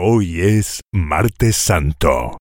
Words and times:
Hoy 0.00 0.40
es 0.40 0.80
martes 0.92 1.56
santo. 1.56 2.38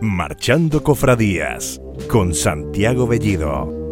Marchando 0.00 0.82
Cofradías 0.82 1.80
con 2.08 2.34
Santiago 2.34 3.06
Bellido. 3.06 3.84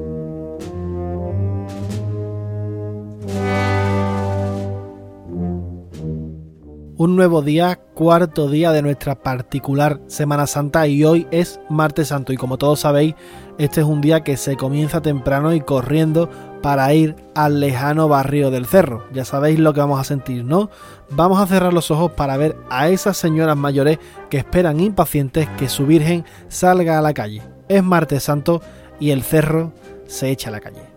Un 7.02 7.16
nuevo 7.16 7.42
día, 7.42 7.80
cuarto 7.94 8.48
día 8.48 8.70
de 8.70 8.80
nuestra 8.80 9.16
particular 9.16 10.00
Semana 10.06 10.46
Santa 10.46 10.86
y 10.86 11.02
hoy 11.02 11.26
es 11.32 11.58
martes 11.68 12.06
santo 12.06 12.32
y 12.32 12.36
como 12.36 12.58
todos 12.58 12.78
sabéis, 12.78 13.16
este 13.64 13.80
es 13.80 13.86
un 13.86 14.00
día 14.00 14.22
que 14.22 14.36
se 14.36 14.56
comienza 14.56 15.02
temprano 15.02 15.54
y 15.54 15.60
corriendo 15.60 16.28
para 16.62 16.92
ir 16.94 17.16
al 17.34 17.60
lejano 17.60 18.08
barrio 18.08 18.50
del 18.50 18.66
cerro. 18.66 19.04
Ya 19.12 19.24
sabéis 19.24 19.58
lo 19.58 19.74
que 19.74 19.80
vamos 19.80 20.00
a 20.00 20.04
sentir, 20.04 20.44
¿no? 20.44 20.70
Vamos 21.10 21.40
a 21.40 21.46
cerrar 21.46 21.72
los 21.72 21.90
ojos 21.90 22.12
para 22.12 22.36
ver 22.36 22.56
a 22.70 22.88
esas 22.88 23.16
señoras 23.16 23.56
mayores 23.56 23.98
que 24.30 24.38
esperan 24.38 24.80
impacientes 24.80 25.48
que 25.58 25.68
su 25.68 25.86
Virgen 25.86 26.24
salga 26.48 26.98
a 26.98 27.02
la 27.02 27.14
calle. 27.14 27.42
Es 27.68 27.82
martes 27.82 28.22
santo 28.22 28.62
y 28.98 29.10
el 29.10 29.22
cerro 29.22 29.72
se 30.06 30.30
echa 30.30 30.48
a 30.48 30.52
la 30.52 30.60
calle. 30.60 30.91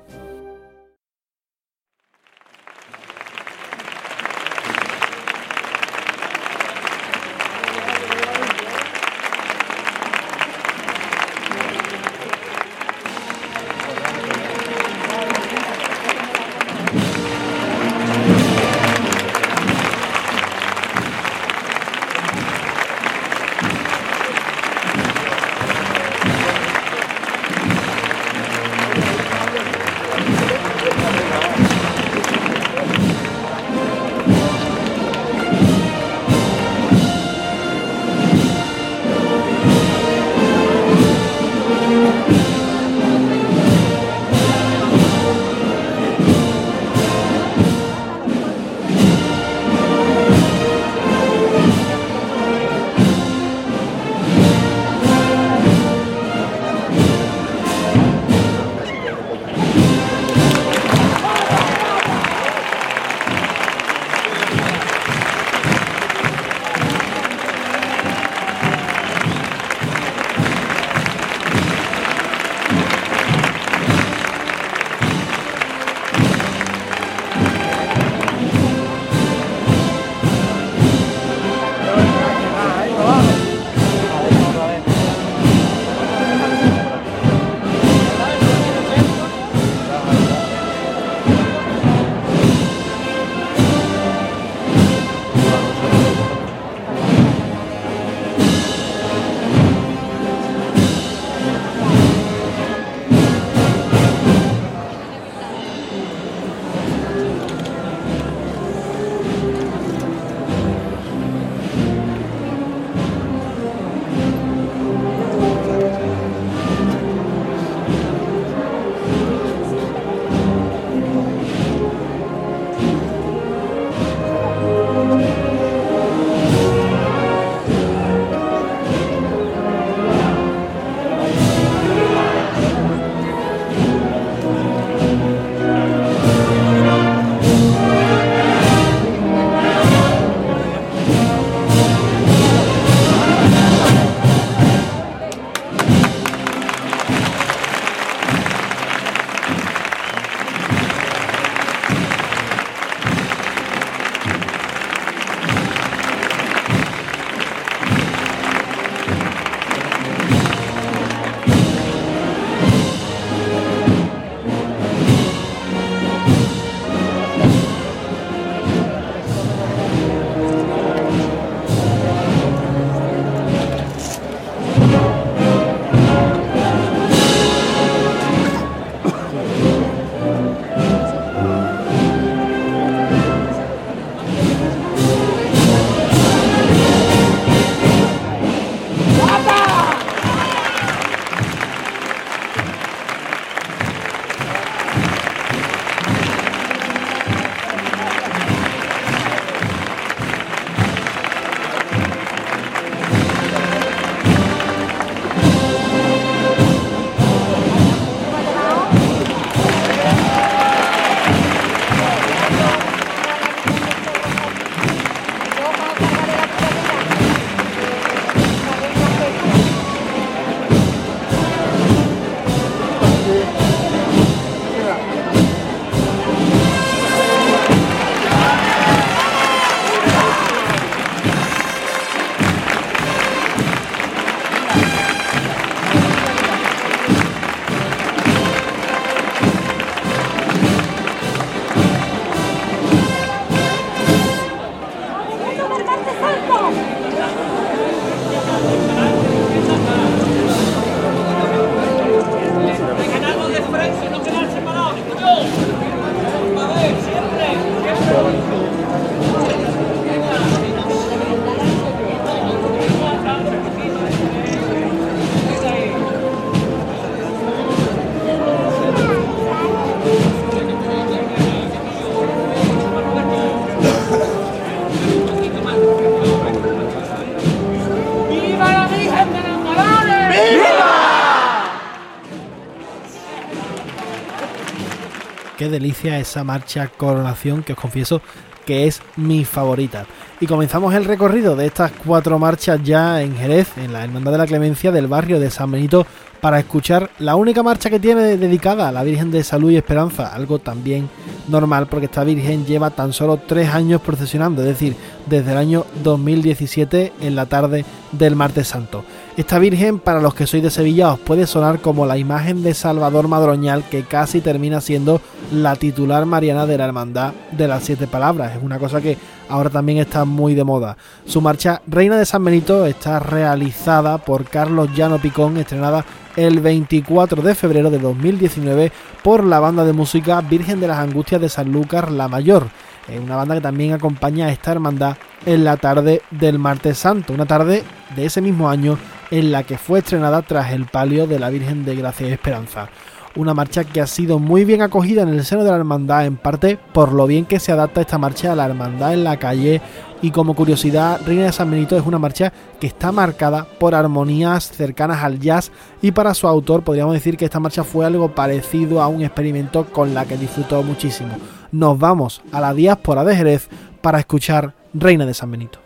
Delicia 285.80 286.20
esa 286.20 286.44
marcha 286.44 286.88
coronación 286.88 287.64
que 287.64 287.74
os 287.74 287.80
confieso 287.80 288.22
que 288.66 288.88
es 288.88 289.02
mi 289.16 289.46
favorita. 289.46 290.06
Y 290.40 290.48
comenzamos 290.48 290.94
el 290.94 291.06
recorrido 291.06 291.56
de 291.56 291.68
estas 291.68 291.92
cuatro 291.92 292.40
marchas 292.40 292.82
ya 292.84 293.22
en 293.22 293.36
Jerez, 293.36 293.78
en 293.78 293.94
la 293.94 294.04
Hermandad 294.04 294.32
de 294.32 294.38
la 294.40 294.48
Clemencia 294.48 294.92
del 294.92 295.08
barrio 295.08 295.40
de 295.40 295.52
San 295.52 295.72
Benito, 295.72 296.06
para 296.42 296.60
escuchar 296.60 297.10
la 297.20 297.36
única 297.36 297.64
marcha 297.64 297.90
que 297.90 298.00
tiene 298.00 298.38
dedicada 298.38 298.88
a 298.88 298.92
la 298.92 299.04
Virgen 299.04 299.32
de 299.32 299.44
Salud 299.44 299.72
y 299.72 299.78
Esperanza, 299.78 300.34
algo 300.34 300.60
también 300.60 301.10
normal 301.48 301.88
porque 301.88 302.06
esta 302.06 302.24
Virgen 302.24 302.66
lleva 302.66 302.90
tan 302.90 303.14
solo 303.14 303.38
tres 303.38 303.70
años 303.70 304.02
procesionando, 304.02 304.62
es 304.62 304.68
decir, 304.68 304.96
desde 305.26 305.52
el 305.52 305.58
año 305.58 305.86
2017 306.04 307.14
en 307.22 307.36
la 307.36 307.46
tarde 307.46 307.86
del 308.12 308.36
martes 308.36 308.68
santo. 308.68 309.04
Esta 309.38 309.60
Virgen, 309.60 310.00
para 310.00 310.22
los 310.22 310.34
que 310.34 310.48
sois 310.48 310.64
de 310.64 310.70
Sevilla, 310.70 311.12
os 311.12 311.20
puede 311.20 311.46
sonar 311.46 311.80
como 311.82 312.06
la 312.06 312.18
imagen 312.18 312.64
de 312.64 312.74
Salvador 312.74 313.28
Madroñal 313.28 313.84
que 313.84 314.04
casi 314.04 314.40
termina 314.40 314.80
siendo 314.80 315.20
la 315.52 315.76
titular 315.76 316.26
mariana 316.26 316.66
de 316.66 316.78
la 316.78 316.86
Hermandad 316.86 317.34
de 317.52 317.68
las 317.68 317.84
Siete 317.84 318.08
Palabras. 318.08 318.56
Es 318.56 318.64
una 318.64 318.80
cosa 318.80 319.02
que 319.02 319.18
ahora 319.50 319.70
también 319.70 319.98
está 319.98 320.24
muy 320.24 320.56
de 320.56 320.64
moda. 320.64 320.98
Su 321.26 321.42
marcha 321.42 321.82
Reina 321.88 322.18
de 322.18 322.26
San 322.26 322.46
Benito 322.46 322.86
está 322.86 323.20
realizada 323.20 324.18
por 324.20 324.46
Carlos 324.46 324.90
Llano 324.96 325.20
Picón, 325.20 325.58
estrenada 325.58 326.06
el 326.36 326.60
24 326.60 327.42
de 327.42 327.56
febrero 327.56 327.90
de 327.90 328.00
2019 328.00 328.92
por 329.24 329.44
la 329.44 329.60
banda 329.60 329.86
de 329.86 329.94
música 329.94 330.42
Virgen 330.42 330.80
de 330.80 330.88
las 330.88 331.00
Angustias 331.00 331.42
de 331.42 331.50
Sanlúcar 331.50 332.12
La 332.12 332.28
Mayor. 332.28 332.68
Una 333.08 333.36
banda 333.36 333.56
que 333.56 333.62
también 333.62 333.94
acompaña 333.94 334.48
a 334.48 334.52
esta 334.52 334.72
hermandad 334.72 335.18
en 335.46 335.64
la 335.64 335.78
tarde 335.78 336.22
del 336.32 336.58
martes 336.58 336.98
santo, 336.98 337.34
una 337.34 337.46
tarde 337.46 337.84
de 338.16 338.26
ese 338.26 338.42
mismo 338.42 338.70
año 338.70 338.98
en 339.32 339.52
la 339.52 339.64
que 339.64 339.78
fue 339.78 340.00
estrenada 340.00 340.42
tras 340.42 340.72
el 340.72 340.86
palio 340.86 341.28
de 341.28 341.40
la 341.40 341.50
Virgen 341.50 341.86
de 341.86 341.96
Gracia 341.96 342.28
y 342.28 342.32
Esperanza. 342.32 342.90
Una 343.36 343.54
marcha 343.54 343.84
que 343.84 344.00
ha 344.00 344.08
sido 344.08 344.40
muy 344.40 344.64
bien 344.64 344.82
acogida 344.82 345.22
en 345.22 345.30
el 345.30 345.44
seno 345.44 345.64
de 345.64 345.70
la 345.70 345.76
hermandad, 345.76 346.26
en 346.26 346.38
parte 346.38 346.80
por 346.94 347.12
lo 347.12 347.28
bien 347.28 347.46
que 347.46 347.60
se 347.60 347.74
adapta 347.74 348.00
esta 348.00 348.18
marcha 348.18 348.54
a 348.54 348.56
la 348.56 348.66
hermandad 348.66 349.14
en 349.14 349.26
la 349.26 349.38
calle. 349.38 349.82
Y 350.22 350.32
como 350.32 350.56
curiosidad, 350.56 351.20
Reina 351.26 351.44
de 351.44 351.52
San 351.52 351.70
Benito 351.70 351.98
es 351.98 352.06
una 352.06 352.18
marcha 352.18 352.54
que 352.80 352.88
está 352.88 353.12
marcada 353.12 353.68
por 353.78 353.94
armonías 353.94 354.72
cercanas 354.72 355.22
al 355.22 355.40
jazz 355.40 355.72
y 356.02 356.12
para 356.12 356.34
su 356.34 356.48
autor 356.48 356.84
podríamos 356.84 357.14
decir 357.14 357.36
que 357.36 357.46
esta 357.46 357.60
marcha 357.60 357.84
fue 357.84 358.06
algo 358.06 358.34
parecido 358.34 359.02
a 359.02 359.08
un 359.10 359.22
experimento 359.22 359.86
con 359.86 360.14
la 360.14 360.24
que 360.24 360.38
disfrutó 360.38 360.82
muchísimo. 360.82 361.36
Nos 361.76 362.00
vamos 362.00 362.42
a 362.54 362.62
la 362.62 362.74
diáspora 362.74 363.26
de 363.26 363.36
Jerez 363.36 363.68
para 364.02 364.20
escuchar 364.20 364.74
Reina 364.94 365.26
de 365.26 365.34
San 365.34 365.52
Benito. 365.52 365.85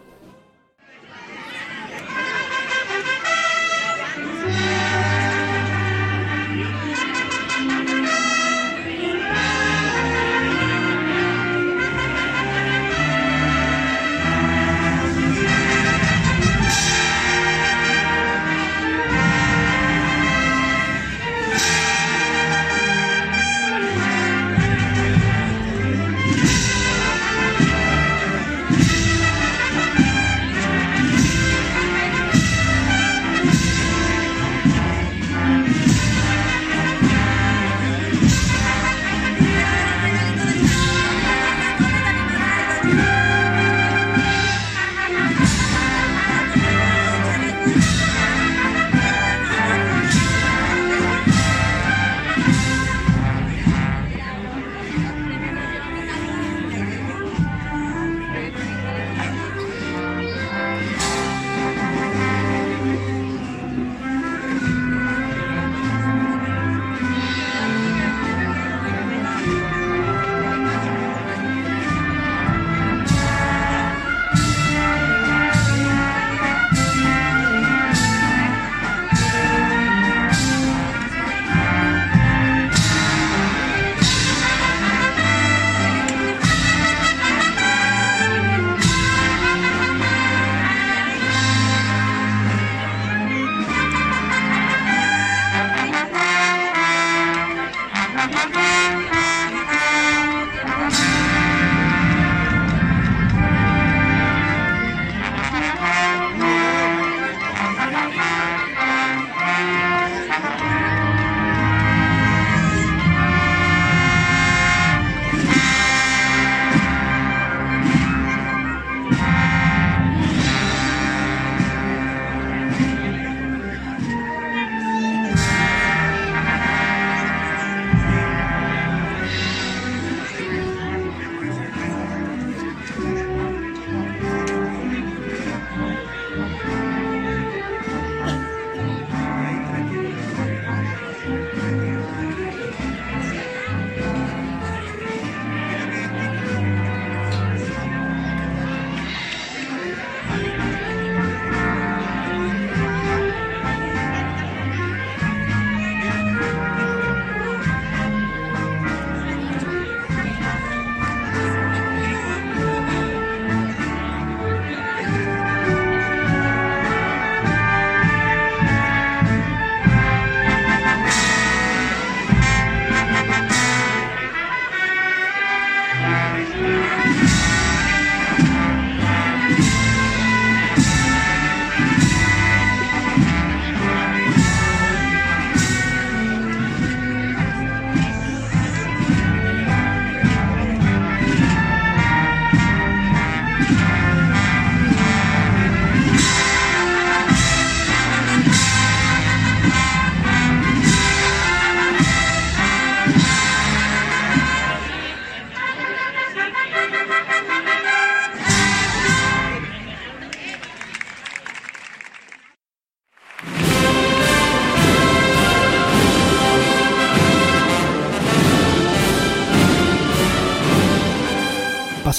Yeah. 37.01 37.48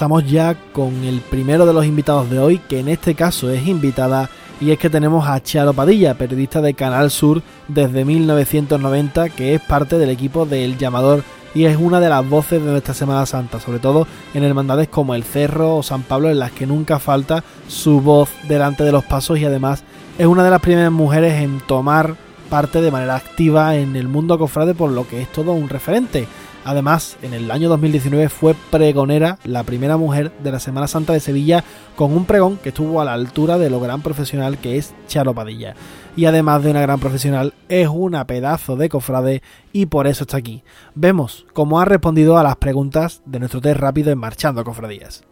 Pasamos 0.01 0.31
ya 0.31 0.57
con 0.73 1.05
el 1.05 1.21
primero 1.21 1.67
de 1.67 1.75
los 1.75 1.85
invitados 1.85 2.31
de 2.31 2.39
hoy, 2.39 2.57
que 2.57 2.81
en 2.81 2.89
este 2.89 3.15
caso 3.15 3.51
es 3.51 3.67
invitada, 3.67 4.31
y 4.59 4.71
es 4.71 4.79
que 4.79 4.89
tenemos 4.89 5.29
a 5.29 5.43
Charo 5.43 5.75
Padilla, 5.75 6.15
periodista 6.15 6.63
de 6.63 6.73
Canal 6.73 7.11
Sur 7.11 7.43
desde 7.69 8.07
1990, 8.07 9.29
que 9.29 9.55
es 9.55 9.61
parte 9.61 9.99
del 9.99 10.09
equipo 10.09 10.47
del 10.47 10.79
llamador 10.79 11.23
y 11.55 11.67
es 11.67 11.77
una 11.77 12.01
de 12.01 12.09
las 12.09 12.27
voces 12.27 12.65
de 12.65 12.71
nuestra 12.71 12.95
Semana 12.95 13.27
Santa, 13.27 13.61
sobre 13.61 13.79
todo 13.79 14.07
en 14.33 14.43
hermandades 14.43 14.89
como 14.89 15.15
el 15.15 15.23
Cerro 15.23 15.77
o 15.77 15.83
San 15.83 16.03
Pablo, 16.03 16.31
en 16.31 16.39
las 16.39 16.53
que 16.53 16.67
nunca 16.67 16.99
falta 16.99 17.45
su 17.69 18.01
voz 18.01 18.31
delante 18.49 18.85
de 18.85 18.93
los 18.93 19.05
pasos 19.05 19.39
y 19.39 19.45
además 19.45 19.85
es 20.17 20.27
una 20.27 20.43
de 20.45 20.51
las 20.51 20.63
primeras 20.63 20.93
mujeres 20.93 21.43
en 21.43 21.61
tomar 21.61 22.17
parte 22.49 22.81
de 22.81 22.91
manera 22.91 23.17
activa 23.17 23.77
en 23.77 23.97
el 23.97 24.09
mundo 24.09 24.39
cofrade, 24.39 24.73
por 24.73 24.93
lo 24.93 25.07
que 25.07 25.21
es 25.21 25.31
todo 25.31 25.53
un 25.53 25.69
referente. 25.69 26.27
Además, 26.65 27.17
en 27.23 27.33
el 27.33 27.51
año 27.51 27.69
2019 27.71 28.29
fue 28.29 28.55
pregonera, 28.71 29.39
la 29.45 29.63
primera 29.63 29.97
mujer 29.97 30.31
de 30.43 30.53
la 30.53 30.61
Semana 30.61 30.89
Santa 30.89 31.15
de 31.15 31.21
Sevilla, 31.21 31.65
con 31.97 32.13
un 32.13 32.27
pregón 32.27 32.59
que 32.59 32.69
estuvo 32.69 33.01
a 33.01 33.05
la 33.05 33.15
altura 33.15 33.57
de 33.57 33.71
lo 33.71 33.81
gran 33.81 34.03
profesional 34.03 34.59
que 34.59 34.77
es 34.77 34.95
Charo 35.09 35.35
Padilla. 35.35 35.75
Y 36.17 36.27
además 36.27 36.63
de 36.63 36.71
una 36.71 36.83
gran 36.83 37.01
profesional, 37.01 37.55
es 37.69 37.89
una 37.89 38.27
pedazo 38.27 38.77
de 38.77 38.91
cofrade 38.91 39.43
y 39.73 39.87
por 39.87 40.07
eso 40.07 40.25
está 40.25 40.37
aquí. 40.37 40.63
Vemos 40.95 41.47
cómo 41.55 41.81
ha 41.81 41.87
respondido 41.87 42.37
a 42.37 42.43
las 42.43 42.57
preguntas 42.57 43.23
de 43.25 43.39
nuestro 43.39 43.63
test 43.63 43.81
rápido 43.81 44.13
en 44.13 44.19
Marchando 44.19 44.63
Cofradías. 44.63 45.25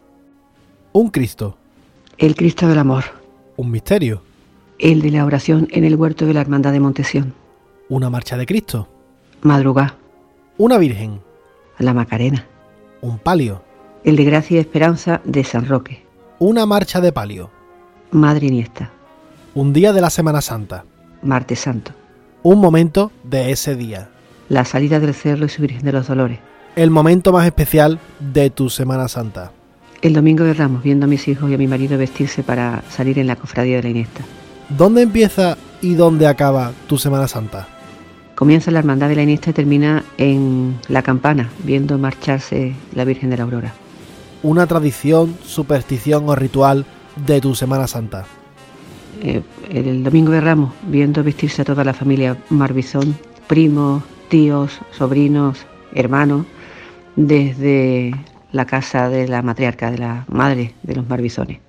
Un 0.93 1.09
Cristo. 1.09 1.57
El 2.17 2.35
Cristo 2.35 2.67
del 2.67 2.79
Amor. 2.79 3.03
Un 3.55 3.69
misterio. 3.69 4.23
El 4.79 5.01
de 5.01 5.11
la 5.11 5.25
oración 5.25 5.67
en 5.71 5.83
el 5.83 5.95
huerto 5.95 6.25
de 6.25 6.33
la 6.33 6.41
Hermandad 6.41 6.71
de 6.71 6.79
Montesión. 6.79 7.33
Una 7.87 8.09
marcha 8.09 8.35
de 8.37 8.47
Cristo. 8.47 8.87
Madrugá. 9.41 9.98
Una 10.59 10.77
Virgen. 10.77 11.21
La 11.77 11.93
Macarena. 11.93 12.45
Un 12.99 13.17
palio. 13.17 13.63
El 14.03 14.17
de 14.17 14.25
Gracia 14.25 14.57
y 14.57 14.59
Esperanza 14.59 15.21
de 15.23 15.45
San 15.45 15.65
Roque. 15.65 16.03
Una 16.37 16.65
marcha 16.65 16.99
de 16.99 17.13
palio. 17.13 17.49
Madre 18.11 18.47
Iniesta. 18.47 18.91
Un 19.55 19.71
día 19.71 19.93
de 19.93 20.01
la 20.01 20.09
Semana 20.09 20.41
Santa. 20.41 20.83
Martes 21.23 21.61
Santo. 21.61 21.93
Un 22.43 22.59
momento 22.59 23.13
de 23.23 23.51
ese 23.51 23.77
día. 23.77 24.09
La 24.49 24.65
salida 24.65 24.99
del 24.99 25.13
cerro 25.13 25.45
y 25.45 25.49
su 25.49 25.61
Virgen 25.61 25.83
de 25.83 25.93
los 25.93 26.09
Dolores. 26.09 26.39
El 26.75 26.91
momento 26.91 27.31
más 27.31 27.45
especial 27.45 27.97
de 28.19 28.49
tu 28.49 28.69
Semana 28.69 29.07
Santa. 29.07 29.53
El 30.01 30.11
domingo 30.11 30.43
de 30.43 30.55
Ramos, 30.55 30.83
viendo 30.83 31.05
a 31.05 31.09
mis 31.09 31.25
hijos 31.29 31.49
y 31.49 31.53
a 31.53 31.57
mi 31.57 31.67
marido 31.67 31.97
vestirse 31.97 32.43
para 32.43 32.83
salir 32.89 33.17
en 33.17 33.27
la 33.27 33.37
cofradía 33.37 33.77
de 33.77 33.83
la 33.83 33.89
Iniesta. 33.91 34.23
¿Dónde 34.67 35.03
empieza 35.03 35.57
y 35.81 35.93
dónde 35.93 36.27
acaba 36.27 36.73
tu 36.87 36.97
Semana 36.97 37.29
Santa? 37.29 37.78
Comienza 38.39 38.71
la 38.71 38.79
Hermandad 38.79 39.09
de 39.09 39.17
la 39.17 39.23
Iniesta 39.23 39.49
y 39.49 39.53
termina 39.53 40.01
en 40.17 40.79
La 40.87 41.01
Campana, 41.01 41.49
viendo 41.65 41.97
marcharse 41.97 42.73
la 42.93 43.03
Virgen 43.03 43.29
de 43.29 43.35
la 43.35 43.43
Aurora. 43.43 43.73
Una 44.43 44.65
tradición, 44.65 45.35
superstición 45.43 46.29
o 46.29 46.35
ritual 46.35 46.85
de 47.17 47.41
tu 47.41 47.53
Semana 47.53 47.85
Santa. 47.85 48.23
Eh, 49.21 49.41
el 49.69 50.05
domingo 50.05 50.31
de 50.31 50.39
Ramos, 50.39 50.71
viendo 50.83 51.21
vestirse 51.21 51.63
a 51.63 51.65
toda 51.65 51.83
la 51.83 51.93
familia 51.93 52.37
Marbizón, 52.47 53.17
primos, 53.47 54.03
tíos, 54.29 54.79
sobrinos, 54.97 55.65
hermanos, 55.93 56.45
desde 57.17 58.15
la 58.53 58.63
casa 58.63 59.09
de 59.09 59.27
la 59.27 59.41
matriarca, 59.41 59.91
de 59.91 59.97
la 59.97 60.23
madre 60.29 60.75
de 60.83 60.95
los 60.95 61.09
Marbizones. 61.09 61.59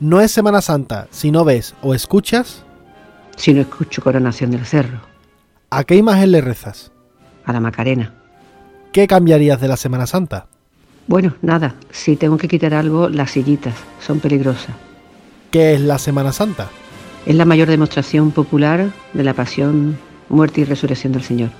No 0.00 0.20
es 0.20 0.32
Semana 0.32 0.60
Santa 0.60 1.08
si 1.10 1.30
no 1.30 1.46
ves 1.46 1.74
o 1.80 1.94
escuchas. 1.94 2.62
Si 3.36 3.54
no 3.54 3.62
escucho 3.62 4.02
Coronación 4.02 4.50
del 4.50 4.66
Cerro. 4.66 5.07
¿A 5.70 5.84
qué 5.84 5.96
imagen 5.96 6.32
le 6.32 6.40
rezas? 6.40 6.92
A 7.44 7.52
la 7.52 7.60
Macarena. 7.60 8.14
¿Qué 8.90 9.06
cambiarías 9.06 9.60
de 9.60 9.68
la 9.68 9.76
Semana 9.76 10.06
Santa? 10.06 10.46
Bueno, 11.06 11.34
nada, 11.42 11.74
si 11.90 12.16
tengo 12.16 12.38
que 12.38 12.48
quitar 12.48 12.72
algo, 12.72 13.10
las 13.10 13.32
sillitas 13.32 13.74
son 14.00 14.18
peligrosas. 14.18 14.74
¿Qué 15.50 15.74
es 15.74 15.82
la 15.82 15.98
Semana 15.98 16.32
Santa? 16.32 16.70
Es 17.26 17.34
la 17.34 17.44
mayor 17.44 17.68
demostración 17.68 18.30
popular 18.30 18.90
de 19.12 19.24
la 19.24 19.34
pasión, 19.34 19.98
muerte 20.30 20.62
y 20.62 20.64
resurrección 20.64 21.12
del 21.12 21.22
Señor. 21.22 21.50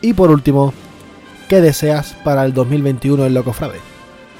Y 0.00 0.14
por 0.14 0.30
último, 0.30 0.72
¿qué 1.46 1.60
deseas 1.60 2.14
para 2.24 2.46
el 2.46 2.54
2021 2.54 3.26
en 3.26 3.34
Locofrade? 3.34 3.80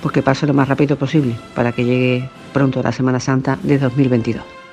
Pues 0.01 0.15
que 0.15 0.23
pase 0.23 0.47
lo 0.47 0.55
más 0.55 0.69
rápido 0.69 0.97
posible 0.97 1.37
para 1.55 1.73
que 1.73 1.85
llegue 1.85 2.31
pronto 2.55 2.83
la 2.83 2.93
Semana 2.93 3.21
Santa 3.21 3.59
de 3.63 3.79
2022. 3.79 4.64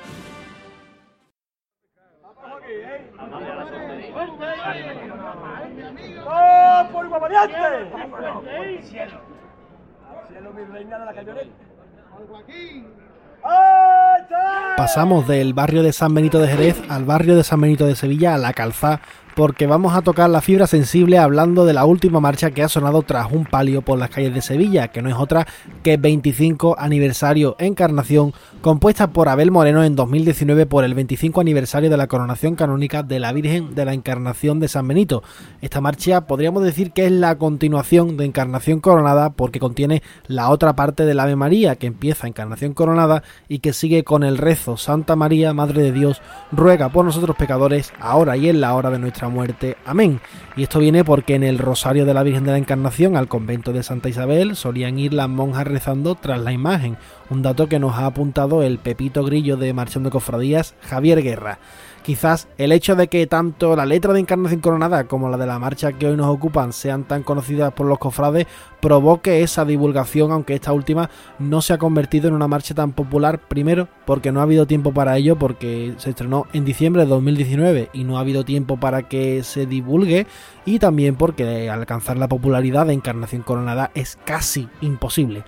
Pasamos 14.76 15.26
del 15.26 15.52
barrio 15.52 15.82
de 15.82 15.92
San 15.92 16.14
Benito 16.14 16.38
de 16.38 16.48
Jerez 16.48 16.80
al 16.88 17.04
barrio 17.04 17.36
de 17.36 17.44
San 17.44 17.60
Benito 17.60 17.86
de 17.86 17.96
Sevilla, 17.96 18.34
a 18.34 18.38
la 18.38 18.52
Calzá, 18.52 19.00
porque 19.34 19.66
vamos 19.66 19.94
a 19.94 20.02
tocar 20.02 20.28
la 20.28 20.40
fibra 20.40 20.66
sensible 20.66 21.18
hablando 21.18 21.64
de 21.64 21.72
la 21.72 21.84
última 21.84 22.20
marcha 22.20 22.50
que 22.50 22.62
ha 22.62 22.68
sonado 22.68 23.02
tras 23.02 23.32
un 23.32 23.44
palio 23.44 23.82
por 23.82 23.98
las 23.98 24.10
calles 24.10 24.34
de 24.34 24.42
Sevilla, 24.42 24.88
que 24.88 25.02
no 25.02 25.08
es 25.08 25.16
otra 25.16 25.46
que 25.82 25.96
25 25.96 26.76
aniversario 26.78 27.56
Encarnación, 27.58 28.32
compuesta 28.60 29.10
por 29.10 29.28
Abel 29.28 29.50
Moreno 29.50 29.84
en 29.84 29.96
2019 29.96 30.66
por 30.66 30.84
el 30.84 30.94
25 30.94 31.40
aniversario 31.40 31.90
de 31.90 31.96
la 31.96 32.06
coronación 32.06 32.56
canónica 32.56 33.02
de 33.02 33.20
la 33.20 33.32
Virgen 33.32 33.74
de 33.74 33.84
la 33.84 33.94
Encarnación 33.94 34.60
de 34.60 34.68
San 34.68 34.86
Benito. 34.86 35.22
Esta 35.60 35.80
marcha 35.80 36.26
podríamos 36.26 36.62
decir 36.62 36.92
que 36.92 37.06
es 37.06 37.12
la 37.12 37.38
continuación 37.38 38.16
de 38.16 38.26
Encarnación 38.26 38.80
Coronada 38.80 39.30
porque 39.30 39.60
contiene 39.60 40.02
la 40.26 40.50
otra 40.50 40.74
parte 40.74 41.04
del 41.04 41.20
Ave 41.20 41.36
María 41.36 41.76
que 41.76 41.86
empieza 41.86 42.26
Encarnación 42.26 42.74
Coronada 42.74 43.22
y 43.48 43.60
que 43.60 43.72
sigue 43.72 44.04
con 44.04 44.22
el 44.24 44.38
rezo 44.38 44.76
Santa 44.76 45.16
María, 45.16 45.54
Madre 45.54 45.82
de 45.82 45.92
Dios, 45.92 46.20
ruega 46.50 46.90
por 46.90 47.04
nosotros 47.04 47.36
pecadores, 47.36 47.92
ahora 47.98 48.36
y 48.36 48.48
en 48.48 48.60
la 48.60 48.74
hora 48.74 48.90
de 48.90 48.98
nuestra 48.98 49.21
muerte. 49.28 49.76
Amén. 49.84 50.20
Y 50.56 50.62
esto 50.62 50.78
viene 50.78 51.04
porque 51.04 51.34
en 51.34 51.42
el 51.42 51.58
Rosario 51.58 52.04
de 52.04 52.14
la 52.14 52.22
Virgen 52.22 52.44
de 52.44 52.52
la 52.52 52.58
Encarnación 52.58 53.16
al 53.16 53.28
convento 53.28 53.72
de 53.72 53.82
Santa 53.82 54.08
Isabel 54.08 54.56
solían 54.56 54.98
ir 54.98 55.14
las 55.14 55.28
monjas 55.28 55.66
rezando 55.66 56.14
tras 56.14 56.40
la 56.40 56.52
imagen, 56.52 56.96
un 57.30 57.42
dato 57.42 57.68
que 57.68 57.78
nos 57.78 57.96
ha 57.96 58.06
apuntado 58.06 58.62
el 58.62 58.78
Pepito 58.78 59.24
Grillo 59.24 59.56
de 59.56 59.72
Marchando 59.72 60.10
Cofradías, 60.10 60.74
Javier 60.82 61.22
Guerra. 61.22 61.58
Quizás 62.02 62.48
el 62.58 62.72
hecho 62.72 62.96
de 62.96 63.06
que 63.06 63.28
tanto 63.28 63.76
la 63.76 63.86
letra 63.86 64.12
de 64.12 64.18
Encarnación 64.18 64.60
Coronada 64.60 65.04
como 65.04 65.28
la 65.28 65.36
de 65.36 65.46
la 65.46 65.60
marcha 65.60 65.92
que 65.92 66.08
hoy 66.08 66.16
nos 66.16 66.26
ocupan 66.26 66.72
sean 66.72 67.04
tan 67.04 67.22
conocidas 67.22 67.72
por 67.72 67.86
los 67.86 67.98
cofrades 67.98 68.48
provoque 68.80 69.44
esa 69.44 69.64
divulgación, 69.64 70.32
aunque 70.32 70.54
esta 70.54 70.72
última 70.72 71.10
no 71.38 71.62
se 71.62 71.74
ha 71.74 71.78
convertido 71.78 72.26
en 72.26 72.34
una 72.34 72.48
marcha 72.48 72.74
tan 72.74 72.90
popular, 72.90 73.38
primero 73.46 73.86
porque 74.04 74.32
no 74.32 74.40
ha 74.40 74.42
habido 74.42 74.66
tiempo 74.66 74.92
para 74.92 75.16
ello, 75.16 75.36
porque 75.36 75.94
se 75.98 76.10
estrenó 76.10 76.46
en 76.52 76.64
diciembre 76.64 77.02
de 77.02 77.08
2019 77.08 77.90
y 77.92 78.02
no 78.02 78.18
ha 78.18 78.20
habido 78.22 78.44
tiempo 78.44 78.78
para 78.78 79.04
que 79.04 79.44
se 79.44 79.66
divulgue, 79.66 80.26
y 80.64 80.80
también 80.80 81.14
porque 81.14 81.70
alcanzar 81.70 82.16
la 82.16 82.28
popularidad 82.28 82.86
de 82.86 82.94
Encarnación 82.94 83.42
Coronada 83.42 83.92
es 83.94 84.18
casi 84.24 84.68
imposible. 84.80 85.44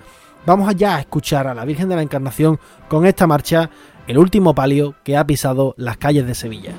Vamos 0.47 0.69
allá 0.69 0.97
a 0.97 1.01
escuchar 1.01 1.47
a 1.47 1.55
la 1.55 1.65
Virgen 1.65 1.89
de 1.89 1.97
la 1.97 2.03
Encarnación 2.03 2.61
con 2.89 3.07
esta 3.07 3.27
marcha 3.27 3.71
el 4.07 4.19
último 4.19 4.55
palio 4.55 4.95
que 5.03 5.17
ha 5.17 5.27
pisado 5.27 5.75
las 5.79 5.97
calles 5.97 6.27
de 6.27 6.35
Sevilla. 6.35 6.73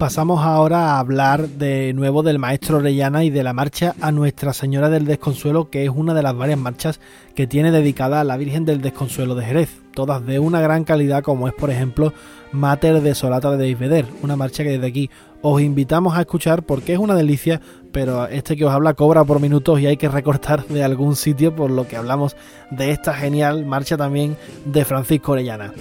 Pasamos 0.01 0.43
ahora 0.43 0.95
a 0.95 0.99
hablar 0.99 1.47
de 1.47 1.93
nuevo 1.93 2.23
del 2.23 2.39
maestro 2.39 2.77
Orellana 2.77 3.23
y 3.23 3.29
de 3.29 3.43
la 3.43 3.53
marcha 3.53 3.93
a 4.01 4.11
Nuestra 4.11 4.51
Señora 4.51 4.89
del 4.89 5.05
Desconsuelo, 5.05 5.69
que 5.69 5.83
es 5.83 5.91
una 5.91 6.15
de 6.15 6.23
las 6.23 6.35
varias 6.35 6.57
marchas 6.57 6.99
que 7.35 7.45
tiene 7.45 7.69
dedicada 7.69 8.19
a 8.19 8.23
la 8.23 8.35
Virgen 8.35 8.65
del 8.65 8.81
Desconsuelo 8.81 9.35
de 9.35 9.45
Jerez, 9.45 9.69
todas 9.93 10.25
de 10.25 10.39
una 10.39 10.59
gran 10.59 10.85
calidad 10.85 11.21
como 11.21 11.47
es 11.47 11.53
por 11.53 11.69
ejemplo 11.69 12.13
Mater 12.51 13.01
de 13.01 13.13
Solata 13.13 13.51
de 13.51 13.57
Deisveder, 13.57 14.07
una 14.23 14.35
marcha 14.35 14.63
que 14.63 14.71
desde 14.71 14.87
aquí 14.87 15.11
os 15.43 15.61
invitamos 15.61 16.17
a 16.17 16.21
escuchar 16.21 16.63
porque 16.63 16.93
es 16.93 16.99
una 16.99 17.13
delicia, 17.13 17.61
pero 17.91 18.25
este 18.25 18.57
que 18.57 18.65
os 18.65 18.73
habla 18.73 18.95
cobra 18.95 19.23
por 19.23 19.39
minutos 19.39 19.81
y 19.81 19.85
hay 19.85 19.97
que 19.97 20.09
recortar 20.09 20.65
de 20.65 20.83
algún 20.83 21.15
sitio, 21.15 21.55
por 21.55 21.69
lo 21.69 21.87
que 21.87 21.97
hablamos 21.97 22.35
de 22.71 22.89
esta 22.89 23.13
genial 23.13 23.67
marcha 23.67 23.97
también 23.97 24.35
de 24.65 24.83
Francisco 24.83 25.33
Orellana. 25.33 25.73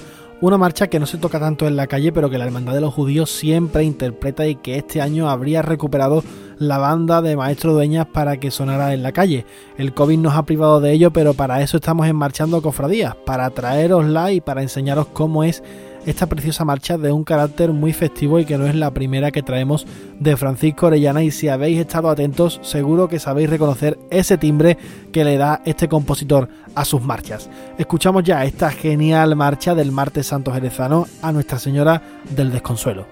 Una 0.42 0.57
marcha 0.57 0.87
que 0.87 0.98
no 0.98 1.05
se 1.05 1.18
toca 1.18 1.38
tanto 1.38 1.66
en 1.66 1.76
la 1.76 1.87
calle, 1.87 2.12
pero 2.12 2.31
que 2.31 2.38
la 2.38 2.46
Hermandad 2.46 2.72
de 2.72 2.81
los 2.81 2.94
Judíos 2.94 3.31
siempre 3.31 3.85
interpreta 3.85 4.46
y 4.46 4.55
que 4.55 4.76
este 4.76 5.03
año 5.03 5.29
habría 5.29 5.61
recuperado 5.61 6.24
la 6.57 6.79
banda 6.79 7.20
de 7.20 7.37
Maestro 7.37 7.74
Dueñas 7.74 8.07
para 8.07 8.38
que 8.38 8.50
sonara 8.50 8.94
en 8.94 9.03
la 9.03 9.12
calle. 9.12 9.44
El 9.76 9.92
COVID 9.92 10.16
nos 10.16 10.37
ha 10.37 10.46
privado 10.46 10.81
de 10.81 10.92
ello, 10.92 11.11
pero 11.11 11.35
para 11.35 11.61
eso 11.61 11.76
estamos 11.76 12.07
en 12.07 12.16
Marchando 12.16 12.62
Cofradías, 12.62 13.16
para 13.16 13.50
traerosla 13.50 14.33
y 14.33 14.40
para 14.40 14.62
enseñaros 14.62 15.09
cómo 15.12 15.44
es 15.44 15.62
esta 16.06 16.26
preciosa 16.26 16.64
marcha 16.64 16.98
de 16.98 17.12
un 17.12 17.24
carácter 17.24 17.72
muy 17.72 17.92
festivo 17.92 18.38
y 18.38 18.44
que 18.44 18.58
no 18.58 18.66
es 18.66 18.74
la 18.74 18.92
primera 18.92 19.30
que 19.30 19.42
traemos 19.42 19.86
de 20.18 20.36
Francisco 20.36 20.86
Orellana 20.86 21.22
y 21.22 21.30
si 21.30 21.48
habéis 21.48 21.78
estado 21.78 22.08
atentos 22.10 22.60
seguro 22.62 23.08
que 23.08 23.18
sabéis 23.18 23.50
reconocer 23.50 23.98
ese 24.10 24.38
timbre 24.38 24.78
que 25.12 25.24
le 25.24 25.36
da 25.36 25.62
este 25.64 25.88
compositor 25.88 26.48
a 26.74 26.84
sus 26.84 27.02
marchas. 27.02 27.50
Escuchamos 27.78 28.24
ya 28.24 28.44
esta 28.44 28.70
genial 28.70 29.36
marcha 29.36 29.74
del 29.74 29.92
martes 29.92 30.26
santo 30.26 30.52
jerezano 30.52 31.06
a 31.22 31.32
Nuestra 31.32 31.58
Señora 31.58 32.02
del 32.34 32.50
Desconsuelo. 32.50 33.06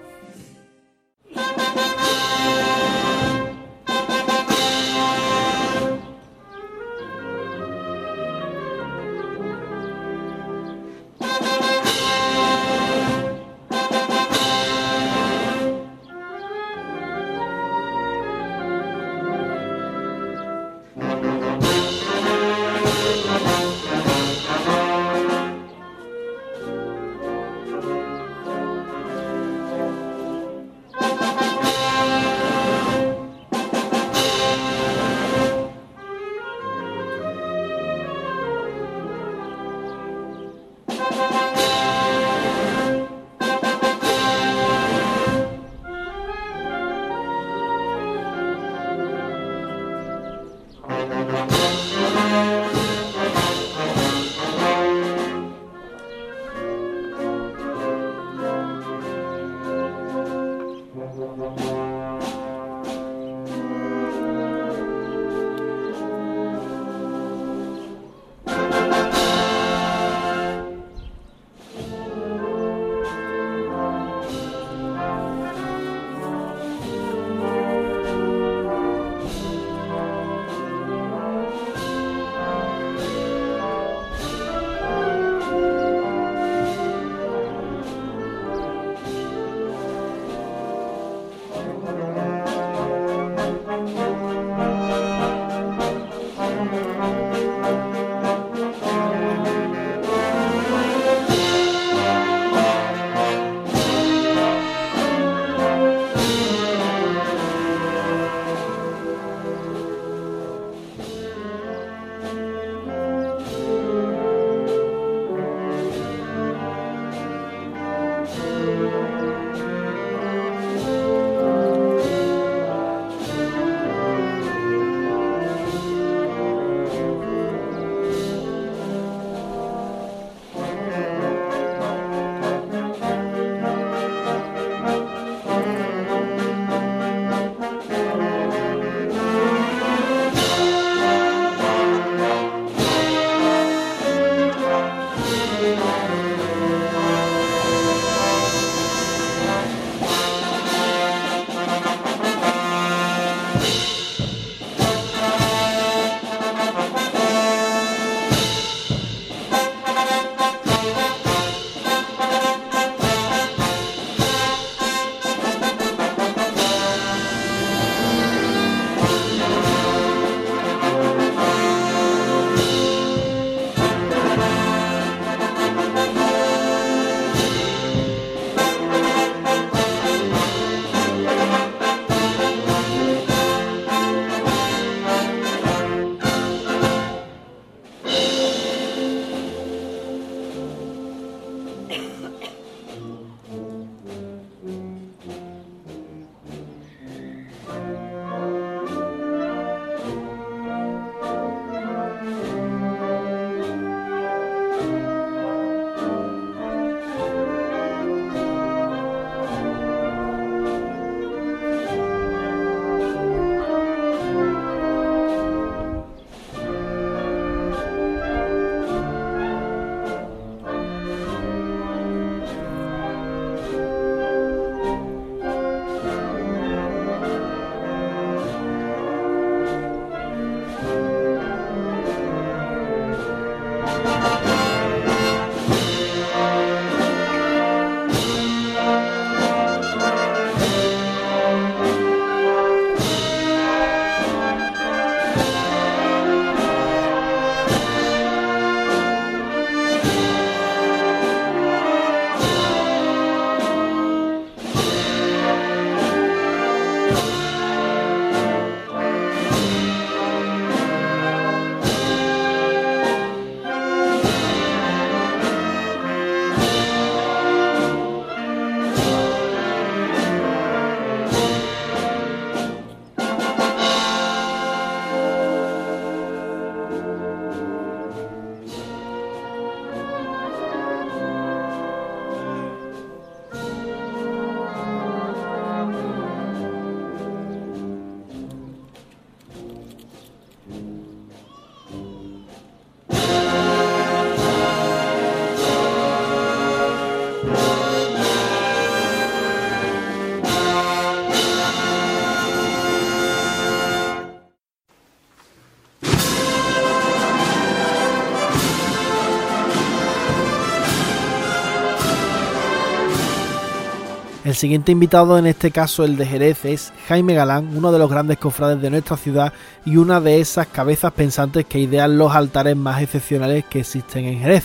El 314.49 314.55
siguiente 314.55 314.91
invitado, 314.91 315.37
en 315.37 315.45
este 315.45 315.69
caso 315.69 316.03
el 316.03 316.17
de 316.17 316.25
Jerez, 316.25 316.65
es 316.65 316.91
Jaime 317.07 317.35
Galán, 317.35 317.69
uno 317.77 317.91
de 317.91 317.99
los 317.99 318.09
grandes 318.09 318.39
cofrades 318.39 318.81
de 318.81 318.89
nuestra 318.89 319.15
ciudad 319.15 319.53
y 319.85 319.97
una 319.97 320.21
de 320.21 320.41
esas 320.41 320.65
cabezas 320.65 321.13
pensantes 321.13 321.65
que 321.65 321.77
idean 321.77 322.17
los 322.17 322.33
altares 322.33 322.75
más 322.75 322.99
excepcionales 322.99 323.63
que 323.65 323.81
existen 323.81 324.25
en 324.25 324.39
Jerez. 324.39 324.63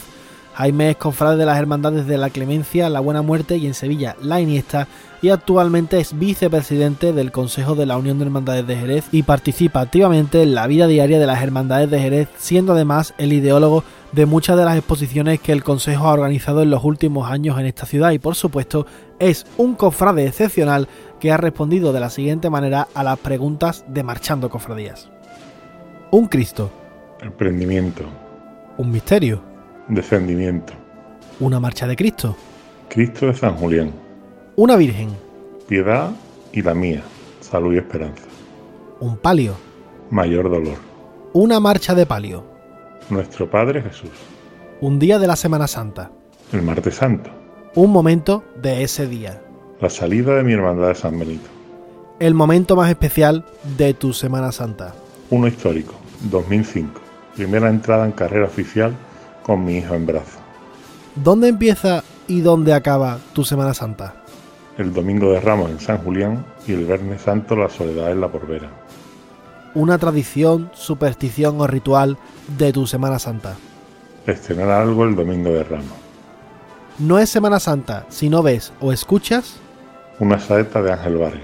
Jaime 0.54 0.88
es 0.88 0.96
cofrade 0.96 1.36
de 1.36 1.44
las 1.44 1.58
Hermandades 1.58 2.06
de 2.06 2.16
la 2.16 2.30
Clemencia, 2.30 2.88
la 2.88 3.00
Buena 3.00 3.20
Muerte 3.20 3.58
y 3.58 3.66
en 3.66 3.74
Sevilla 3.74 4.16
la 4.22 4.40
Iniesta 4.40 4.88
y 5.20 5.30
actualmente 5.30 5.98
es 5.98 6.18
vicepresidente 6.18 7.12
del 7.12 7.32
Consejo 7.32 7.74
de 7.74 7.86
la 7.86 7.98
Unión 7.98 8.18
de 8.18 8.24
Hermandades 8.24 8.66
de 8.66 8.76
Jerez 8.76 9.04
y 9.10 9.24
participa 9.24 9.80
activamente 9.80 10.42
en 10.42 10.54
la 10.54 10.66
vida 10.66 10.86
diaria 10.86 11.18
de 11.18 11.26
las 11.26 11.42
Hermandades 11.42 11.90
de 11.90 11.98
Jerez, 12.00 12.28
siendo 12.38 12.72
además 12.72 13.14
el 13.18 13.32
ideólogo 13.32 13.84
de 14.12 14.26
muchas 14.26 14.56
de 14.56 14.64
las 14.64 14.76
exposiciones 14.76 15.40
que 15.40 15.52
el 15.52 15.64
Consejo 15.64 16.06
ha 16.06 16.12
organizado 16.12 16.62
en 16.62 16.70
los 16.70 16.84
últimos 16.84 17.28
años 17.30 17.58
en 17.58 17.66
esta 17.66 17.84
ciudad 17.84 18.12
y 18.12 18.18
por 18.18 18.36
supuesto 18.36 18.86
es 19.18 19.46
un 19.56 19.74
cofrade 19.74 20.26
excepcional 20.26 20.88
que 21.20 21.32
ha 21.32 21.36
respondido 21.36 21.92
de 21.92 22.00
la 22.00 22.10
siguiente 22.10 22.50
manera 22.50 22.88
a 22.94 23.02
las 23.02 23.18
preguntas 23.18 23.84
de 23.88 24.02
Marchando 24.02 24.50
Cofradías. 24.50 25.10
Un 26.10 26.26
Cristo. 26.26 26.70
Emprendimiento. 27.20 28.04
Un 28.76 28.90
misterio. 28.90 29.42
Descendimiento. 29.88 30.72
Una 31.40 31.60
marcha 31.60 31.86
de 31.86 31.96
Cristo. 31.96 32.36
Cristo 32.88 33.26
de 33.26 33.34
San 33.34 33.56
Julián. 33.56 33.92
Una 34.56 34.76
Virgen. 34.76 35.10
Piedad 35.68 36.10
y 36.52 36.62
la 36.62 36.74
mía. 36.74 37.02
Salud 37.40 37.74
y 37.74 37.78
esperanza. 37.78 38.24
Un 39.00 39.16
palio. 39.16 39.54
Mayor 40.10 40.50
dolor. 40.50 40.76
Una 41.32 41.58
marcha 41.60 41.94
de 41.94 42.06
palio. 42.06 42.44
Nuestro 43.10 43.50
Padre 43.50 43.82
Jesús. 43.82 44.10
Un 44.80 44.98
día 44.98 45.18
de 45.18 45.26
la 45.26 45.36
Semana 45.36 45.66
Santa. 45.66 46.10
El 46.52 46.62
martes 46.62 46.94
santo. 46.94 47.30
Un 47.76 47.90
momento 47.90 48.44
de 48.62 48.84
ese 48.84 49.08
día. 49.08 49.42
La 49.80 49.90
salida 49.90 50.36
de 50.36 50.44
mi 50.44 50.52
hermandad 50.52 50.88
de 50.88 50.94
San 50.94 51.18
Benito. 51.18 51.48
El 52.20 52.32
momento 52.32 52.76
más 52.76 52.88
especial 52.88 53.44
de 53.76 53.94
tu 53.94 54.12
Semana 54.12 54.52
Santa. 54.52 54.94
Uno 55.30 55.48
histórico. 55.48 55.94
2005. 56.30 57.00
Primera 57.34 57.68
entrada 57.68 58.06
en 58.06 58.12
carrera 58.12 58.46
oficial 58.46 58.94
con 59.42 59.64
mi 59.64 59.78
hijo 59.78 59.96
en 59.96 60.06
brazos. 60.06 60.38
¿Dónde 61.16 61.48
empieza 61.48 62.04
y 62.28 62.42
dónde 62.42 62.74
acaba 62.74 63.18
tu 63.32 63.44
Semana 63.44 63.74
Santa? 63.74 64.14
El 64.78 64.92
domingo 64.92 65.32
de 65.32 65.40
Ramos 65.40 65.72
en 65.72 65.80
San 65.80 65.98
Julián 65.98 66.46
y 66.68 66.74
el 66.74 66.84
Viernes 66.84 67.22
Santo 67.22 67.56
la 67.56 67.68
soledad 67.68 68.12
en 68.12 68.20
la 68.20 68.28
Porvera. 68.28 68.70
Una 69.74 69.98
tradición, 69.98 70.70
superstición 70.74 71.60
o 71.60 71.66
ritual 71.66 72.18
de 72.56 72.72
tu 72.72 72.86
Semana 72.86 73.18
Santa. 73.18 73.56
Estrenar 74.28 74.70
algo 74.70 75.04
el 75.04 75.16
domingo 75.16 75.50
de 75.50 75.64
Ramos. 75.64 76.03
No 76.98 77.18
es 77.18 77.28
Semana 77.28 77.58
Santa 77.58 78.06
si 78.08 78.28
no 78.28 78.42
ves 78.42 78.72
o 78.80 78.92
escuchas. 78.92 79.56
Una 80.20 80.38
saeta 80.38 80.80
de 80.80 80.92
Ángel 80.92 81.16
Vargas. 81.16 81.42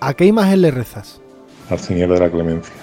¿A 0.00 0.14
qué 0.14 0.24
imagen 0.24 0.60
le 0.60 0.72
rezas? 0.72 1.20
Al 1.70 1.78
Señor 1.78 2.12
de 2.12 2.18
la 2.18 2.28
Clemencia. 2.28 2.74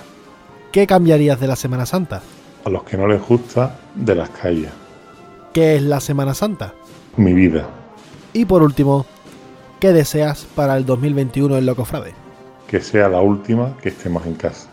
¿Qué 0.72 0.88
cambiarías 0.88 1.42
de 1.42 1.48
la 1.48 1.58
Semana 1.58 1.86
Santa? 1.86 2.22
A 2.64 2.70
los 2.70 2.84
que 2.84 2.96
no 2.96 3.06
les 3.06 3.22
gusta, 3.22 3.78
de 3.96 4.16
las 4.16 4.30
calles. 4.30 4.72
¿Qué 5.52 5.76
es 5.76 5.82
la 5.82 6.00
Semana 6.00 6.34
Santa? 6.34 6.74
Mi 7.18 7.34
vida. 7.34 7.68
Y 8.32 8.46
por 8.46 8.64
último, 8.64 9.06
¿qué 9.82 9.92
deseas 9.92 10.46
para 10.56 10.78
el 10.78 10.86
2021 10.86 11.58
en 11.58 11.66
Locofrade? 11.66 12.14
Que 12.66 12.80
sea 12.80 13.10
la 13.10 13.20
última 13.20 13.76
que 13.82 13.90
estemos 13.90 14.26
en 14.26 14.36
casa. 14.36 14.70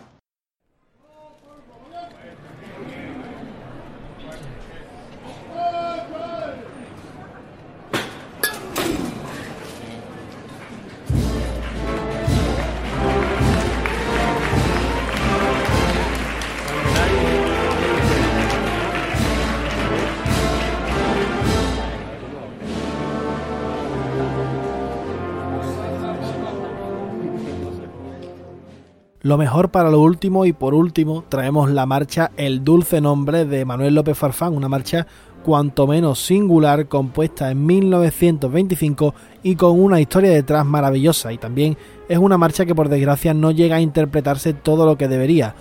Lo 29.31 29.39
mejor 29.39 29.71
para 29.71 29.93
lo 29.93 30.01
último 30.01 30.45
y 30.45 30.53
por 30.53 30.75
último 30.75 31.23
traemos 31.29 31.71
la 31.71 31.87
marcha 31.87 32.33
El 32.37 32.65
dulce 32.65 33.01
nombre 33.01 33.45
de 33.45 33.65
Manuel 33.65 33.95
López 33.95 34.19
Farfán, 34.19 34.57
una 34.57 34.69
marcha 34.69 35.07
cuanto 35.45 35.87
menos 35.87 36.19
singular 36.19 36.89
compuesta 36.89 37.49
en 37.49 37.65
1925 37.65 39.15
y 39.45 39.55
con 39.55 39.79
una 39.79 40.01
historia 40.01 40.31
detrás 40.31 40.67
maravillosa 40.67 41.33
y 41.33 41.39
también 41.39 41.77
es 42.09 42.19
una 42.19 42.39
marcha 42.39 42.67
que 42.67 42.75
por 42.75 42.89
desgracia 42.89 43.33
no 43.33 43.53
llega 43.53 43.77
a 43.77 43.81
interpretarse 43.81 44.53
todo 44.53 44.85
lo 44.85 44.99
que 44.99 45.07
debería. 45.07 45.55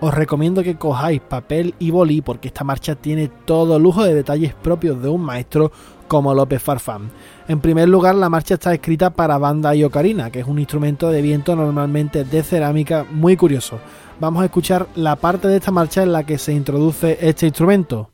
Os 0.00 0.12
recomiendo 0.12 0.62
que 0.62 0.76
cojáis 0.76 1.22
papel 1.22 1.74
y 1.78 1.90
boli 1.90 2.20
porque 2.20 2.48
esta 2.48 2.62
marcha 2.62 2.94
tiene 2.94 3.28
todo 3.46 3.78
lujo 3.78 4.04
de 4.04 4.12
detalles 4.12 4.52
propios 4.52 5.00
de 5.00 5.08
un 5.08 5.22
maestro 5.22 5.72
como 6.08 6.34
López 6.34 6.62
Farfán. 6.62 7.10
En 7.48 7.60
primer 7.60 7.88
lugar, 7.88 8.14
la 8.14 8.28
marcha 8.28 8.54
está 8.54 8.72
escrita 8.72 9.10
para 9.10 9.38
banda 9.38 9.74
y 9.74 9.84
ocarina, 9.84 10.30
que 10.30 10.40
es 10.40 10.46
un 10.46 10.58
instrumento 10.58 11.10
de 11.10 11.22
viento 11.22 11.56
normalmente 11.56 12.24
de 12.24 12.42
cerámica 12.42 13.04
muy 13.10 13.36
curioso. 13.36 13.78
Vamos 14.20 14.42
a 14.42 14.46
escuchar 14.46 14.86
la 14.94 15.16
parte 15.16 15.48
de 15.48 15.56
esta 15.56 15.70
marcha 15.70 16.02
en 16.02 16.12
la 16.12 16.24
que 16.24 16.38
se 16.38 16.52
introduce 16.52 17.18
este 17.20 17.46
instrumento. 17.46 18.13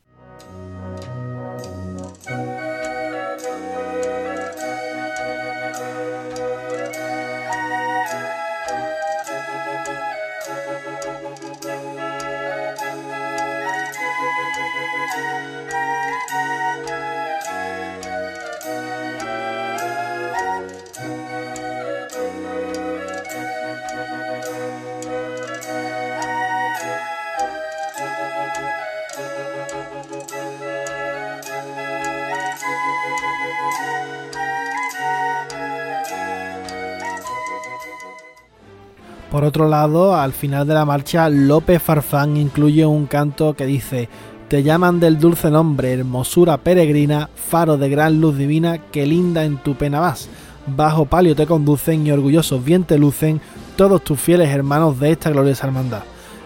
Al 39.81 40.35
final 40.35 40.67
de 40.67 40.75
la 40.75 40.85
marcha, 40.85 41.31
López 41.31 41.83
Farfán 41.83 42.37
incluye 42.37 42.85
un 42.85 43.07
canto 43.07 43.55
que 43.55 43.65
dice 43.65 44.11
Te 44.49 44.63
llaman 44.63 45.01
del 45.01 45.19
dulce 45.19 45.51
nombre, 45.51 45.95
hermosura 45.95 46.59
peregrina, 46.59 47.31
faro 47.35 47.79
de 47.79 47.89
gran 47.89 48.21
luz 48.21 48.37
divina, 48.37 48.77
que 48.77 49.07
linda 49.07 49.43
en 49.43 49.57
tu 49.57 49.77
pena 49.77 49.99
vas. 49.99 50.29
Bajo 50.67 51.07
palio 51.07 51.35
te 51.35 51.47
conducen 51.47 52.07
y 52.07 52.13
orgullosos 52.13 52.63
bien 52.63 52.85
te 52.85 52.99
lucen 52.99 53.41
todos 53.77 54.05
tus 54.05 54.21
fieles 54.21 54.51
hermanos 54.51 55.01
de 55.01 55.13
esta 55.13 55.31
gloriosa 55.31 55.69
hermandad. 55.69 56.03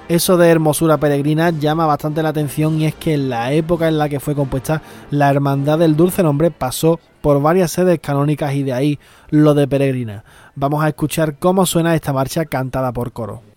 Eso 0.08 0.36
de 0.36 0.48
hermosura 0.48 0.98
peregrina 0.98 1.50
llama 1.50 1.86
bastante 1.86 2.22
la 2.22 2.28
atención 2.28 2.80
y 2.80 2.86
es 2.86 2.94
que 2.94 3.14
en 3.14 3.30
la 3.30 3.52
época 3.52 3.88
en 3.88 3.98
la 3.98 4.08
que 4.08 4.20
fue 4.20 4.36
compuesta 4.36 4.80
la 5.10 5.30
Hermandad 5.30 5.78
del 5.80 5.96
Dulce 5.96 6.22
Nombre 6.22 6.50
pasó 6.52 7.00
por 7.20 7.40
varias 7.40 7.72
sedes 7.72 8.00
canónicas 8.00 8.54
y 8.54 8.62
de 8.62 8.74
ahí 8.74 8.98
lo 9.30 9.54
de 9.54 9.66
peregrina. 9.66 10.22
Vamos 10.56 10.84
a 10.84 10.88
escuchar 10.88 11.36
cómo 11.38 11.66
suena 11.66 11.96
esta 11.96 12.12
marcha 12.12 12.44
cantada 12.44 12.92
por 12.92 13.12
coro. 13.12 13.53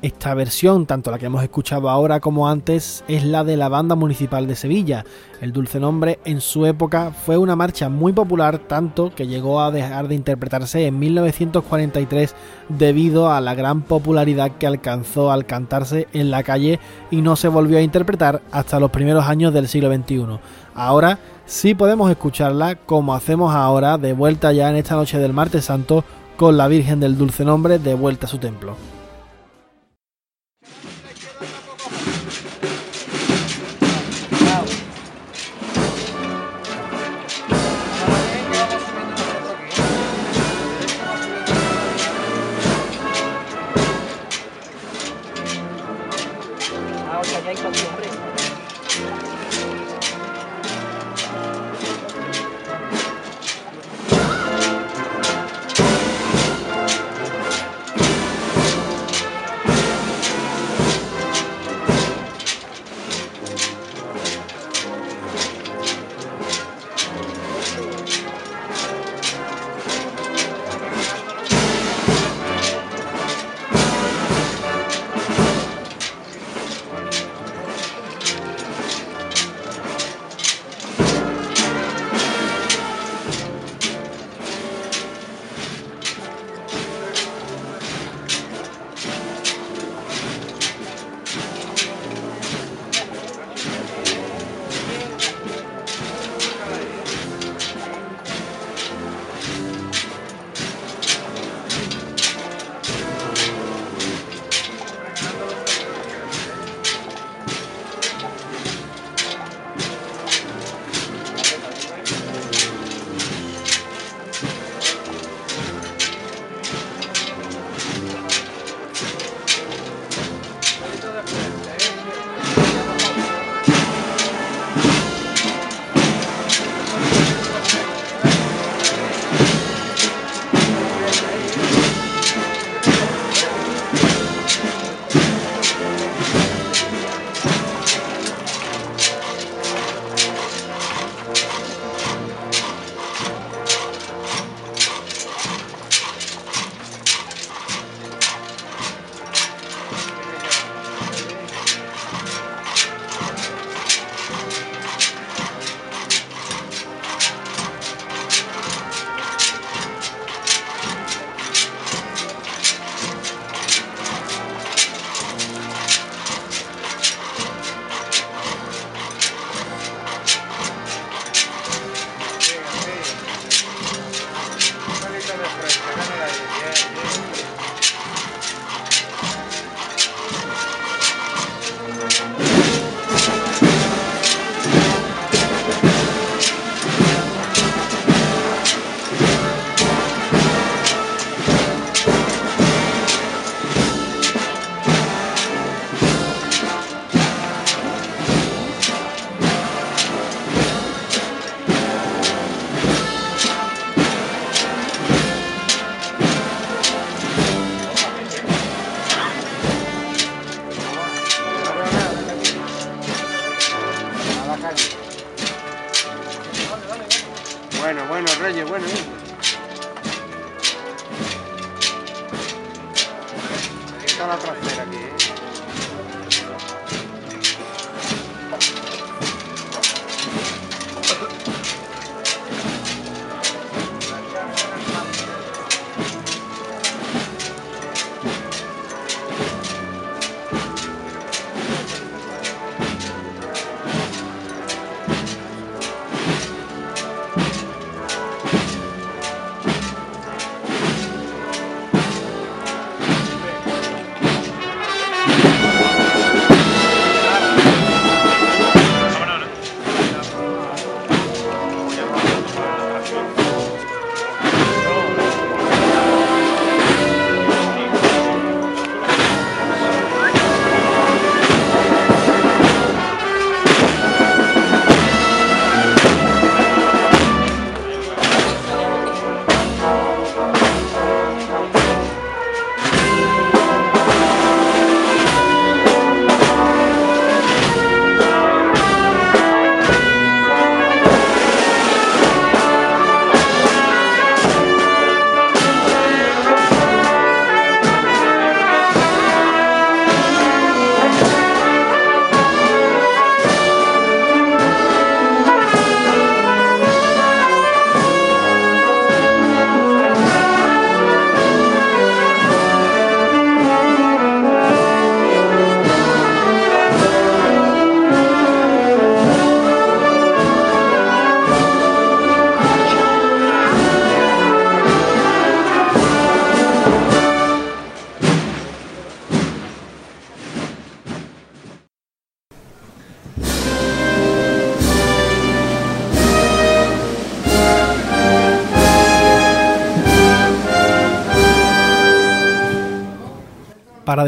Esta 0.00 0.32
versión, 0.34 0.86
tanto 0.86 1.10
la 1.10 1.18
que 1.18 1.26
hemos 1.26 1.42
escuchado 1.42 1.90
ahora 1.90 2.20
como 2.20 2.48
antes, 2.48 3.02
es 3.08 3.24
la 3.24 3.42
de 3.42 3.56
la 3.56 3.68
Banda 3.68 3.96
Municipal 3.96 4.46
de 4.46 4.54
Sevilla. 4.54 5.04
El 5.40 5.52
Dulce 5.52 5.80
Nombre 5.80 6.20
en 6.24 6.40
su 6.40 6.66
época 6.66 7.10
fue 7.10 7.36
una 7.36 7.56
marcha 7.56 7.88
muy 7.88 8.12
popular, 8.12 8.60
tanto 8.60 9.12
que 9.12 9.26
llegó 9.26 9.60
a 9.60 9.72
dejar 9.72 10.06
de 10.06 10.14
interpretarse 10.14 10.86
en 10.86 11.00
1943 11.00 12.32
debido 12.68 13.32
a 13.32 13.40
la 13.40 13.56
gran 13.56 13.82
popularidad 13.82 14.52
que 14.52 14.68
alcanzó 14.68 15.32
al 15.32 15.46
cantarse 15.46 16.06
en 16.12 16.30
la 16.30 16.44
calle 16.44 16.78
y 17.10 17.20
no 17.20 17.34
se 17.34 17.48
volvió 17.48 17.78
a 17.78 17.82
interpretar 17.82 18.40
hasta 18.52 18.78
los 18.78 18.92
primeros 18.92 19.26
años 19.26 19.52
del 19.52 19.66
siglo 19.66 19.92
XXI. 19.92 20.38
Ahora 20.76 21.18
sí 21.44 21.74
podemos 21.74 22.08
escucharla 22.08 22.76
como 22.76 23.14
hacemos 23.14 23.52
ahora, 23.52 23.98
de 23.98 24.12
vuelta 24.12 24.52
ya 24.52 24.70
en 24.70 24.76
esta 24.76 24.94
noche 24.94 25.18
del 25.18 25.32
martes 25.32 25.64
santo, 25.64 26.04
con 26.36 26.56
la 26.56 26.68
Virgen 26.68 27.00
del 27.00 27.18
Dulce 27.18 27.44
Nombre 27.44 27.80
de 27.80 27.94
vuelta 27.94 28.26
a 28.26 28.30
su 28.30 28.38
templo. 28.38 28.76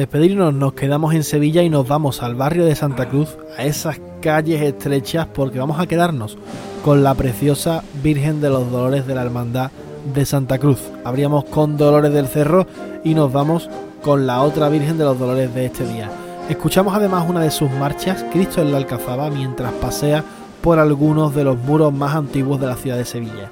Despedirnos 0.01 0.55
nos 0.55 0.73
quedamos 0.73 1.15
en 1.15 1.23
Sevilla 1.23 1.63
y 1.63 1.69
nos 1.69 1.87
vamos 1.87 2.23
al 2.23 2.35
barrio 2.35 2.65
de 2.65 2.75
Santa 2.75 3.11
Cruz, 3.11 3.37
a 3.59 3.65
esas 3.65 4.01
calles 4.23 4.63
estrechas, 4.63 5.27
porque 5.27 5.59
vamos 5.59 5.79
a 5.79 5.87
quedarnos 5.87 6.39
con 6.83 7.03
la 7.03 7.15
preciosa 7.15 7.85
Virgen 8.03 8.41
de 8.41 8.49
los 8.49 8.71
Dolores 8.71 9.07
de 9.07 9.15
la 9.15 9.21
Hermandad 9.21 9.71
de 10.15 10.25
Santa 10.25 10.57
Cruz. 10.57 10.81
Abríamos 11.05 11.45
con 11.45 11.77
Dolores 11.77 12.15
del 12.15 12.29
Cerro 12.29 12.67
y 13.05 13.13
nos 13.13 13.31
vamos 13.31 13.69
con 14.01 14.27
la 14.27 14.41
otra 14.41 14.71
Virgen 14.71 14.97
de 14.97 15.05
los 15.05 15.19
Dolores 15.19 15.55
de 15.55 15.67
este 15.67 15.87
día. 15.87 16.11
Escuchamos 16.49 16.95
además 16.95 17.29
una 17.29 17.41
de 17.41 17.51
sus 17.51 17.71
marchas, 17.71 18.25
Cristo 18.33 18.63
en 18.63 18.73
la 18.73 18.79
Alcazaba, 18.79 19.29
mientras 19.29 19.71
pasea 19.75 20.25
por 20.63 20.79
algunos 20.79 21.35
de 21.35 21.45
los 21.45 21.59
muros 21.59 21.93
más 21.93 22.15
antiguos 22.15 22.59
de 22.59 22.69
la 22.69 22.77
ciudad 22.77 22.97
de 22.97 23.05
Sevilla. 23.05 23.51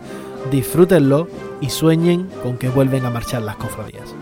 Disfrútenlo 0.51 1.29
y 1.61 1.69
sueñen 1.69 2.27
con 2.43 2.57
que 2.57 2.71
vuelven 2.71 3.05
a 3.05 3.11
marchar 3.11 3.43
las 3.43 3.57
cofradías. 3.57 4.15